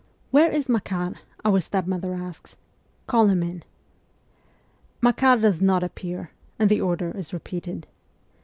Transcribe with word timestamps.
Where 0.31 0.51
is 0.51 0.67
Makar?' 0.67 1.13
our 1.45 1.59
stepmother 1.59 2.15
asks.' 2.15 2.57
Call 3.05 3.27
him 3.27 3.43
in.' 3.43 3.61
Makar 4.99 5.37
does 5.37 5.61
not 5.61 5.83
appear, 5.83 6.31
and 6.57 6.71
the 6.71 6.81
order 6.81 7.15
is 7.15 7.33
repeated. 7.33 7.85